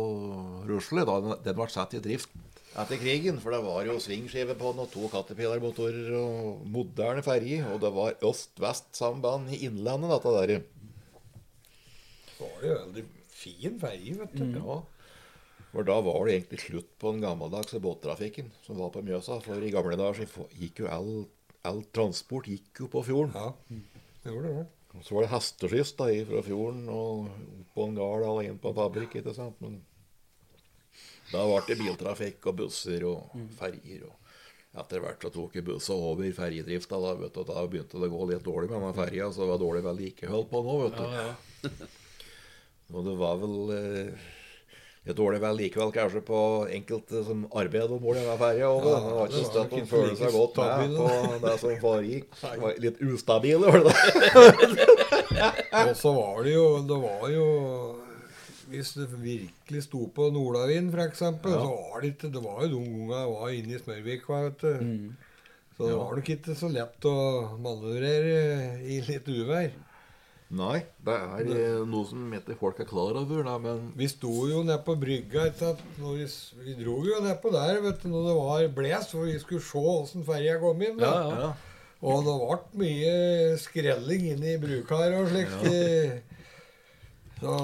rusle. 0.69 1.05
Da 1.07 1.17
den, 1.21 1.39
den 1.47 1.57
ble 1.59 1.67
satt 1.73 1.97
i 1.97 2.03
drift 2.03 2.33
etter 2.75 2.99
krigen. 3.01 3.41
For 3.43 3.55
det 3.55 3.63
var 3.65 3.87
jo 3.87 3.99
svingskive 4.03 4.57
på 4.59 4.73
den, 4.73 4.85
og 4.85 4.93
to 4.93 5.11
Caterpillar-motorer 5.13 6.15
og 6.19 6.65
moderne 6.75 7.25
ferje. 7.27 7.63
Og 7.71 7.83
det 7.83 7.93
var 7.95 8.17
øst-vest-samband 8.31 9.53
i 9.55 9.65
Innlandet, 9.69 10.15
dette 10.15 10.35
der. 10.39 10.65
Var 12.39 12.59
det 12.61 12.69
jo 12.69 12.75
veldig 12.81 13.05
fin 13.35 13.79
vei, 13.83 13.99
vet 14.19 14.37
du. 14.39 14.45
Ja. 14.59 14.81
For 15.75 15.87
da 15.87 15.97
var 16.07 16.21
det 16.27 16.37
egentlig 16.37 16.61
slutt 16.63 16.91
på 17.03 17.11
den 17.11 17.25
gammeldagse 17.25 17.81
båttrafikken 17.83 18.53
som 18.63 18.79
var 18.79 18.93
på 18.95 19.03
Mjøsa. 19.03 19.41
For 19.43 19.63
i 19.63 19.73
gamle 19.75 19.99
dager 19.99 20.29
så 20.31 20.47
gikk 20.55 20.85
jo 20.85 20.91
all, 20.91 21.11
all 21.67 21.83
transport 21.95 22.47
gikk 22.51 22.85
jo 22.85 22.91
på 22.93 23.03
fjorden. 23.09 23.35
Ja, 23.35 23.81
det 24.23 24.35
gjorde 24.35 24.53
det. 24.61 24.67
Så 25.03 25.17
var 25.17 25.25
det 25.25 25.33
hesteskyss 25.33 25.97
da 25.99 26.07
fra 26.29 26.43
fjorden 26.47 26.85
og 26.93 27.33
på 27.75 27.89
en 27.89 27.97
gard 27.99 28.27
og 28.29 28.45
inn 28.47 28.61
på 28.63 28.71
en 28.71 28.79
fabrikk. 28.79 29.17
ikke 29.19 29.35
sant? 29.35 29.59
Men 29.65 29.81
da 31.33 31.43
ble 31.49 31.65
det 31.67 31.81
biltrafikk 31.81 32.47
og 32.53 32.61
busser 32.63 33.09
og 33.11 33.35
ferjer. 33.59 34.07
og 34.07 34.79
Etter 34.79 35.03
hvert 35.03 35.27
så 35.27 35.33
tok 35.35 35.59
bussa 35.67 35.99
over 35.99 36.31
ferjedrifta. 36.39 37.03
Da 37.03 37.17
vet 37.19 37.35
du, 37.35 37.43
da 37.51 37.67
begynte 37.67 37.99
det 37.99 38.13
å 38.13 38.15
gå 38.15 38.31
litt 38.31 38.47
dårlig 38.47 38.71
med 38.71 38.87
den 38.87 38.97
ferja. 39.03 39.33
Så 39.35 39.43
det 39.43 39.51
var 39.51 39.63
dårlig 39.63 39.85
vedlikehold 39.89 40.49
på 40.55 40.63
nå. 40.63 40.79
vet 40.87 41.03
du. 41.03 41.05
Ja, 41.19 41.27
ja. 41.33 41.91
Og 42.93 43.05
det 43.07 43.15
var 43.19 43.39
vel 43.41 43.55
eh, 43.75 44.27
litt 45.05 45.17
dårlig 45.19 45.41
likevel 45.59 45.93
kanskje 45.95 46.23
på 46.25 46.39
enkelte 46.73 47.23
som 47.27 47.45
arbeidet 47.53 47.93
om 47.93 48.01
bord 48.03 48.17
i 48.17 48.23
denne 48.23 48.37
ferja. 48.41 48.71
Og 48.71 48.87
Ja, 48.89 49.01
det 49.05 49.17
var 49.17 49.29
ikke 49.29 49.41
sånn 49.41 49.51
støtt 49.51 49.75
nok 49.75 49.75
de 49.75 49.91
følte 49.91 50.17
seg 50.21 50.37
godt 50.37 50.61
med 50.63 50.97
på 50.99 51.11
det 51.47 51.55
som 51.63 51.77
foregikk. 51.83 52.39
Var 52.65 52.81
litt 52.85 53.03
ustabile, 53.05 53.69
var 53.69 53.85
det 53.85 53.93
det? 53.93 54.89
Og 55.89 55.95
så 55.99 56.13
var 56.15 56.45
det 56.47 56.53
jo 56.55 56.67
Det 56.87 56.97
var 57.03 57.25
jo 57.33 57.47
Hvis 58.71 58.93
det 58.95 59.09
virkelig 59.19 59.83
sto 59.89 60.07
på 60.15 60.29
Nordavind, 60.33 60.93
f.eks., 60.95 61.11
eksempel 61.11 61.57
så 61.57 61.73
var 61.73 62.05
det 62.05 62.13
ikke 62.15 62.31
Det 62.37 62.43
var 62.45 62.63
jo 62.63 62.69
de 62.71 62.83
gangene 62.85 63.19
jeg 63.19 63.33
var 63.35 63.57
inne 63.59 63.75
i 63.75 63.81
Smørvik, 63.83 64.29
vet 64.31 64.63
du. 64.63 65.09
Så 65.75 65.89
det 65.91 65.97
var 65.99 66.15
nok 66.15 66.31
ikke 66.37 66.55
så 66.55 66.71
lett 66.71 67.09
å 67.11 67.17
manøvrere 67.59 68.79
i 68.87 69.01
litt 69.09 69.27
uvær. 69.27 69.73
Nei, 70.55 70.85
det 71.03 71.15
er 71.15 71.49
eh, 71.57 71.79
noe 71.89 72.05
som 72.07 72.33
heter 72.35 72.59
folk 72.61 72.79
er 72.83 72.87
klar 72.87 73.17
over, 73.17 73.41
da, 73.47 73.55
men 73.59 73.89
Vi 73.97 74.07
sto 74.13 74.31
jo 74.47 74.61
nede 74.63 74.77
på 74.85 74.95
brygga 75.01 75.49
vi, 75.51 76.27
vi 76.61 76.75
dro 76.79 76.99
jo 77.07 77.21
nedpå 77.25 77.51
der 77.55 77.81
vet 77.83 78.05
du, 78.05 78.11
når 78.13 78.29
det 78.29 78.35
var 78.39 78.67
blest, 78.77 79.15
for 79.17 79.27
vi 79.27 79.39
skulle 79.41 79.65
se 79.65 79.81
åssen 79.95 80.27
ferja 80.27 80.59
kom 80.63 80.85
inn. 80.85 81.01
Ja, 81.01 81.15
ja. 81.25 81.47
ja. 81.47 81.75
Og 82.05 82.27
det 82.27 82.35
ble 82.37 82.85
mye 82.85 83.15
skrelling 83.63 84.27
inne 84.35 84.53
i 84.53 84.61
brukar 84.61 85.17
og 85.17 85.31
slikt. 85.33 85.65
Ja. 85.65 86.21
Så 87.41 87.55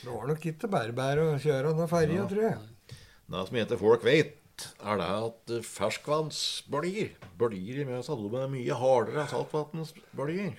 det 0.00 0.12
var 0.12 0.28
nok 0.28 0.44
ikke 0.52 0.68
bare 0.72 0.96
bare 0.96 1.24
å 1.32 1.38
kjøre 1.40 1.72
den 1.76 1.90
ferja, 1.90 2.26
tror 2.28 2.46
jeg. 2.46 2.98
Det 3.30 3.46
som 3.48 3.58
heter 3.60 3.80
folk 3.80 4.04
vet, 4.04 4.36
er 4.84 5.00
det 5.00 5.08
at 5.08 5.52
eh, 5.56 5.64
ferskvannsbølger 5.64 7.14
Bølger 7.40 7.80
i 7.80 7.86
Mjøsa 7.88 8.16
de 8.18 8.30
er 8.36 8.50
mye 8.52 8.76
hardere 8.76 9.24
enn 9.24 9.30
saltvannsbølger. 9.32 10.58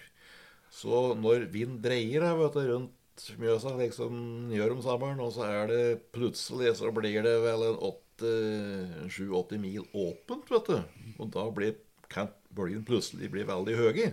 Så 0.71 1.01
når 1.19 1.49
vind 1.51 1.81
dreier 1.83 2.23
vet 2.39 2.55
du, 2.55 2.61
rundt 2.71 3.25
Mjøsa, 3.37 3.75
liksom 3.77 4.15
den 4.15 4.55
gjør 4.55 4.77
om 4.77 4.83
sommeren, 4.85 5.19
og 5.21 5.33
så 5.35 5.45
er 5.45 5.67
det 5.69 5.81
plutselig 6.15 6.71
så 6.79 6.89
blir 6.95 7.19
det 7.25 7.35
vel 7.43 7.67
en 7.67 9.09
7-80 9.11 9.59
mil 9.61 9.83
åpent, 9.97 10.47
vet 10.49 10.71
du. 10.71 11.03
Og 11.19 11.29
da 11.33 11.43
blir, 11.53 11.75
kan 12.11 12.31
bølgen 12.55 12.85
plutselig 12.87 13.29
bli 13.33 13.43
veldig 13.47 13.75
høye. 13.77 14.07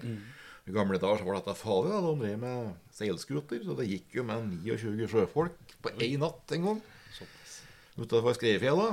I 0.68 0.74
gamle 0.74 1.00
dager 1.00 1.22
så 1.22 1.28
var 1.28 1.38
dette 1.38 1.54
farlig. 1.56 1.94
da, 1.94 2.00
De 2.04 2.14
drev 2.20 2.42
med 2.42 2.92
seilskuter, 2.92 3.62
så 3.64 3.76
det 3.78 3.88
gikk 3.88 4.18
jo 4.18 4.26
med 4.28 4.50
29 4.66 5.08
sjøfolk 5.14 5.76
på 5.84 5.94
én 6.04 6.18
natt 6.20 6.56
en 6.56 6.66
gang 6.66 6.82
utafor 7.98 8.36
Skreifjella. 8.36 8.92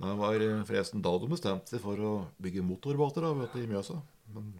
Det 0.00 0.14
var 0.16 0.40
eh, 0.40 0.62
forresten 0.64 1.02
da 1.04 1.12
de 1.20 1.26
bestemte 1.28 1.74
seg 1.74 1.82
for 1.84 2.00
å 2.00 2.12
bygge 2.40 2.62
motorbåter 2.64 3.26
da, 3.26 3.34
vet 3.36 3.52
du, 3.52 3.64
i 3.64 3.68
Mjøsa. 3.68 3.98
Men 4.32 4.54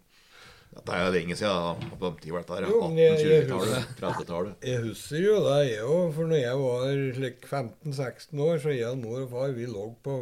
dette 0.73 0.93
er 0.95 1.05
jo 1.05 1.11
lenge 1.15 1.35
siden. 1.35 1.89
På 1.99 2.05
den 2.07 2.17
tida 2.21 2.33
var 2.35 2.43
dette 2.45 2.55
her, 2.55 2.67
Jo, 2.71 2.79
men 2.87 2.97
jeg- 2.97 3.19
jeg 3.19 3.43
1820-tallet, 3.49 3.97
30-tallet. 3.99 4.53
Jeg 4.69 4.81
husker 4.85 5.19
jo 5.25 5.35
det, 5.47 5.57
jeg 5.71 5.83
òg. 5.83 6.13
For 6.15 6.23
når 6.31 6.41
jeg 6.41 6.57
var 6.61 6.85
slik 7.17 7.41
15-16 7.49 8.39
år, 8.47 8.57
så 8.63 8.69
jeg 8.77 8.97
mor 9.03 9.21
og 9.25 9.29
far 9.29 9.51
vi 9.57 9.65
lå 9.65 9.85
på 10.03 10.15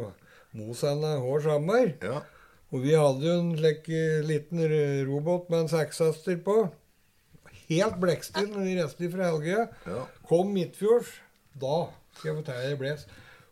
Mosanda 0.54 1.14
hver 1.22 1.40
sommer. 1.46 1.94
Ja. 2.02 2.20
Og 2.72 2.82
vi 2.82 2.92
hadde 2.94 3.24
jo 3.26 3.38
en 3.40 3.56
slik 3.58 3.88
eh, 3.88 4.20
liten 4.22 4.60
robot 5.08 5.48
med 5.50 5.60
en 5.64 5.68
sekshester 5.72 6.36
på. 6.44 6.58
Helt 7.70 7.98
blekkstinn 8.02 8.50
når 8.50 8.64
vi 8.66 8.76
reiste 8.80 9.10
fra 9.12 9.28
Helgøya. 9.30 9.68
Ja. 9.86 10.04
Kom 10.28 10.52
midtfjords. 10.54 11.12
Da 11.60 11.88
skal 12.18 12.30
jeg 12.32 12.38
fortelle 12.44 12.62
deg 12.64 12.70
det 12.74 12.78
bles. 12.82 13.06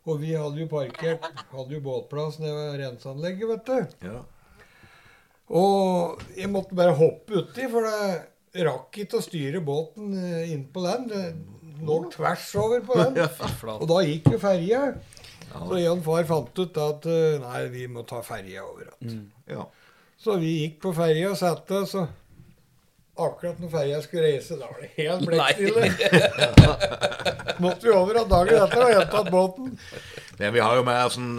Og 0.09 0.19
vi 0.21 0.31
hadde 0.33 0.57
jo 0.59 0.67
parkert 0.71 1.25
Hadde 1.51 1.75
jo 1.75 1.79
båtplass 1.85 2.39
nede 2.39 2.55
ved 2.55 2.79
renseanlegget, 2.81 3.47
vet 3.51 3.65
du. 3.65 4.07
ja. 4.07 4.19
Og 5.49 6.21
jeg 6.37 6.49
måtte 6.51 6.77
bare 6.77 6.93
hoppe 6.97 7.41
uti, 7.41 7.65
for 7.71 7.87
det 7.87 8.65
rakk 8.65 8.99
ikke 9.03 9.17
å 9.19 9.23
styre 9.23 9.61
båten 9.65 10.13
eh, 10.17 10.51
inn 10.53 10.67
på 10.73 10.83
den. 10.85 11.07
Det, 11.09 11.23
lå 11.85 11.99
tvers 12.13 12.45
over 12.59 12.83
på 12.85 12.99
den. 12.99 13.17
Og 13.79 13.87
da 13.89 13.99
gikk 14.05 14.33
jo 14.35 14.41
ferja. 14.41 14.83
Så 15.49 15.79
jeg 15.79 15.89
og 15.89 16.03
far 16.05 16.25
fant 16.29 16.61
ut 16.61 16.79
at 16.83 17.09
eh, 17.09 17.41
nei, 17.41 17.61
vi 17.73 17.87
må 17.89 18.05
ta 18.05 18.21
ferja 18.25 18.65
over 18.67 18.85
igjen. 18.85 19.27
Ja. 19.49 19.65
Så 20.19 20.35
vi 20.41 20.55
gikk 20.59 20.81
på 20.83 20.93
ferja 20.93 21.31
og 21.31 21.39
satte 21.39 21.79
oss, 21.79 21.95
og 21.95 22.09
akkurat 23.19 23.59
når 23.59 23.71
ferja 23.71 24.01
skulle 24.03 24.27
reise, 24.27 24.57
da 24.59 24.67
var 24.67 24.83
det 24.83 24.91
helt 24.99 25.25
blekkstille. 25.25 25.83
Måtte 27.63 27.87
vi 27.87 27.93
over 27.95 28.21
av 28.21 28.29
dagen 28.31 28.61
etter 28.65 28.83
og 28.83 28.93
hente 28.93 29.23
båten. 29.31 29.71
Men 30.39 30.53
vi 30.55 30.61
har 30.63 30.77
jo 30.77 30.85
med 30.87 31.15
sånn 31.15 31.31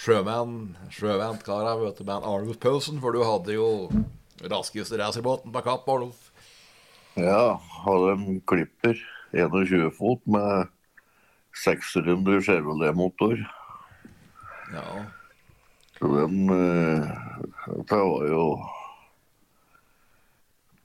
eh, 0.00 0.04
sjømann, 0.04 0.76
sjøvernkarer, 0.90 1.80
vet 1.84 1.98
du, 1.98 2.04
med 2.04 2.16
en 2.16 2.24
Arnulf 2.24 2.58
Poulsen, 2.60 3.00
for 3.00 3.12
du 3.12 3.22
hadde 3.24 3.52
jo 3.52 3.90
raskeste 4.48 4.98
racerbåten 4.98 5.52
på 5.52 5.62
Kapp, 5.62 5.88
Arnulf. 5.88 6.30
Ja, 7.18 7.60
hadde 7.84 8.12
en 8.14 8.40
klipper 8.48 8.96
21 9.32 9.90
fot 9.92 10.22
med 10.26 10.70
sekssylinder 11.52 12.40
Chevrolet-motor. 12.40 13.36
Ja. 14.72 15.04
Så 15.98 16.08
den 16.14 16.48
eh, 16.48 17.08
Det 17.90 17.98
var 17.98 18.26
jo 18.30 18.44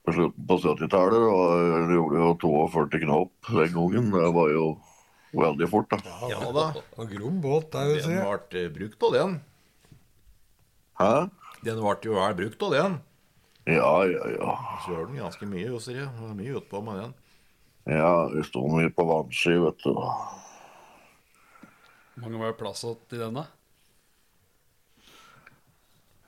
på 0.04 0.12
slutten 0.12 0.46
på 0.46 0.58
70-tallet. 0.60 1.22
og 1.22 1.70
Den 1.72 1.94
gjorde 1.94 2.20
jo 2.20 2.34
42 2.42 3.00
knop 3.06 3.32
den 3.48 3.72
gangen. 3.72 4.10
Det 4.12 4.34
var 4.34 4.50
jo 4.52 4.66
veldig 5.42 5.68
fort, 5.70 5.92
da. 5.92 6.14
ja 6.30 6.52
da. 6.54 6.66
Og 6.96 7.10
grom 7.10 7.40
båt, 7.44 7.68
det 7.74 7.84
vil 7.90 8.00
Den 8.06 8.22
ble 8.22 8.62
eh, 8.62 8.70
brukt 8.72 9.06
av 9.08 9.16
den. 9.16 9.36
Hæ? 11.00 11.12
Den 11.66 11.82
ble 11.82 11.96
jo 12.06 12.16
vel 12.16 12.36
brukt 12.38 12.66
av 12.68 12.74
den. 12.76 12.98
Ja, 13.66 13.92
ja, 14.06 14.30
ja. 14.36 14.52
Kjører 14.84 15.08
den 15.10 15.20
ganske 15.20 15.48
mye, 15.50 15.66
jo, 15.72 15.80
sier 15.82 16.04
jeg. 16.04 16.32
Mye 16.38 16.60
utpå 16.60 16.82
med 16.86 17.02
den. 17.02 17.16
Ja, 17.90 18.12
vi 18.32 18.42
sto 18.46 18.62
mye 18.70 18.90
på 18.94 19.06
vannski, 19.06 19.56
vet 19.62 19.82
du. 19.84 19.92
Hvor 22.16 22.22
mange 22.24 22.40
var 22.40 22.54
det 22.54 22.60
plass 22.60 22.84
til 22.86 23.18
i 23.18 23.20
den, 23.20 23.40
da? 23.40 23.46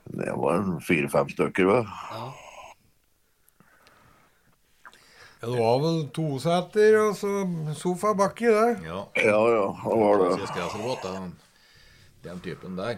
Det 0.09 0.35
var 0.41 0.59
en 0.59 0.79
fire-fem 0.83 1.31
stykker, 1.31 1.67
vel. 1.69 1.89
Ja, 2.13 2.27
det 5.39 5.51
var 5.55 5.77
vel 5.79 5.99
toseter 6.11 6.97
og 6.99 7.13
så 7.15 7.29
sofa 7.79 8.11
baki 8.17 8.49
der. 8.51 8.73
Ja. 8.83 9.03
Ja, 9.15 9.37
ja, 9.53 9.67
det 9.85 9.99
var 10.01 10.17
det. 10.19 10.31
Klassisk 10.33 10.57
racerbåt, 10.59 11.05
den, 11.05 11.29
den 12.25 12.41
typen 12.43 12.75
der. 12.79 12.97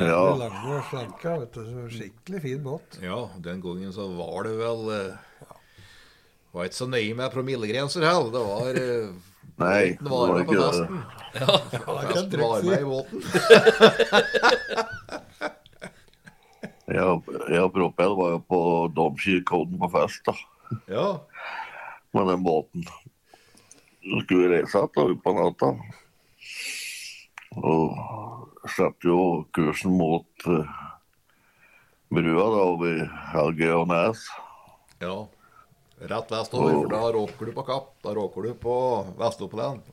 Ja. 0.00 0.22
Det 0.32 0.38
lange 0.40 0.78
og 0.78 0.86
slanke, 0.88 1.34
vet 1.42 1.58
du. 1.58 1.66
Skikkelig 1.92 2.40
fin 2.42 2.62
båt. 2.64 2.96
Ja, 3.04 3.20
den 3.44 3.60
gangen 3.62 3.92
så 3.94 4.08
var 4.16 4.48
det 4.48 4.56
vel 4.58 4.88
eh, 4.96 5.52
Var 6.52 6.66
ikke 6.68 6.80
så 6.80 6.88
nøye 6.90 7.14
med 7.20 7.30
promillegrenser 7.32 8.02
heller. 8.08 8.32
Det 8.32 8.42
var 8.48 8.80
eh, 8.80 9.12
Nei, 9.62 9.84
det 10.00 10.10
var 10.10 10.40
ikke 10.40 10.56
det. 10.56 11.02
Ja, 11.32 11.54
det 11.68 11.82
Festen 11.84 12.40
var 12.40 12.64
med 12.66 12.80
i 12.80 12.88
båten. 12.88 13.22
Jeg, 16.92 17.20
jeg 17.48 17.62
og 17.62 17.70
Propell 17.72 18.16
var 18.18 18.32
jo 18.34 18.40
på 18.50 18.58
Domkirkeodden 18.96 19.78
på 19.80 19.88
fest, 19.94 20.24
da. 20.26 20.34
Ja. 20.90 21.20
Med 22.12 22.26
den 22.26 22.44
båten. 22.44 22.84
Så 24.02 24.20
skulle 24.24 24.48
vi 24.48 24.54
reise 24.56 24.78
igjen 24.82 25.12
utpå 25.16 25.34
natta. 25.36 25.72
Og 27.62 28.00
satte 28.76 29.08
jo 29.08 29.44
kursen 29.54 29.94
mot 29.98 30.46
uh, 30.48 30.66
brua 32.12 32.48
da, 32.54 32.64
over 32.64 33.04
Helge 33.34 33.70
og 33.76 33.86
Nes. 33.92 34.26
ja. 35.02 35.14
Rett 36.02 36.32
vestover, 36.34 36.72
for 36.72 36.88
da 36.90 37.00
råker 37.14 37.46
du 37.46 37.52
på 37.54 37.62
Kapp. 37.62 37.90
Da 38.02 38.10
råker 38.14 38.42
du 38.42 38.54
på 38.58 38.76
Vest-Oppland. 39.20 39.84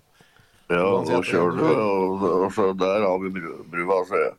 Ja, 0.69 0.85
og 0.89 1.25
kjører 1.25 1.53
du, 1.53 1.65
og, 1.69 2.23
og 2.45 2.47
så 2.53 2.71
der 2.73 3.05
har 3.05 3.19
vi 3.21 3.29
brua, 3.69 3.99
sier 4.09 4.23
jeg. 4.23 4.33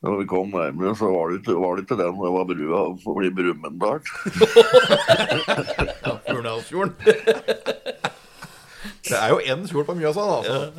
Når 0.00 0.16
vi 0.22 0.26
kom 0.30 0.48
nærmere, 0.54 0.94
så 0.96 1.10
var 1.12 1.28
det 1.28 1.42
ikke, 1.42 1.54
var 1.60 1.76
det 1.76 1.82
ikke 1.84 1.98
den, 2.00 2.14
det 2.16 2.30
var 2.32 2.44
brua 2.48 2.80
forbi 3.04 3.28
Brumunddal. 3.36 4.00
Ja, 6.06 6.12
Furnalsfjorden. 6.24 6.94
Det 9.04 9.16
er 9.18 9.28
jo 9.28 9.38
én 9.44 9.66
fjord 9.68 9.86
på 9.86 9.94
Mjøsa, 9.98 10.20
da. 10.20 10.36
Altså. 10.38 10.72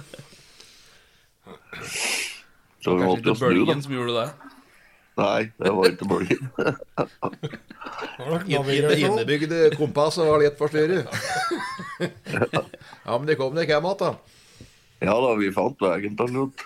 Så 2.82 2.96
vi 2.96 3.04
måtte 3.06 3.20
ikke 3.22 3.30
jo 3.30 3.36
snu, 3.36 3.66
da. 3.68 3.76
som 3.86 3.94
gjorde 3.94 4.14
det? 4.18 4.30
Nei, 5.22 5.42
det 5.60 5.72
var 5.78 5.90
ikke 5.92 6.08
bølgen. 6.10 6.50
Innebygd 9.06 9.54
kompass 9.78 10.18
var 10.18 10.42
litt 10.42 10.58
forstyrret. 10.58 11.06
Ja, 12.02 13.18
men 13.18 13.28
de 13.30 13.38
kom 13.38 13.54
dere 13.58 13.70
hjem 13.70 13.90
igjen, 13.92 14.02
da. 14.02 14.12
Ja 15.02 15.16
da, 15.18 15.34
vi 15.38 15.52
fant 15.54 15.82
veien 15.82 16.18
til 16.18 16.34
slutt. 16.34 16.66